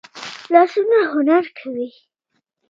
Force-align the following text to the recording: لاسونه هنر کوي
لاسونه 0.51 0.97
هنر 1.13 1.43
کوي 1.57 1.89